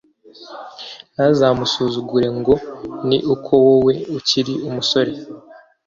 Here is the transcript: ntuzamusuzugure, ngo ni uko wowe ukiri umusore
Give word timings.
ntuzamusuzugure, 1.13 2.27
ngo 2.39 2.53
ni 3.07 3.17
uko 3.33 3.51
wowe 3.65 3.93
ukiri 4.17 4.53
umusore 4.69 5.11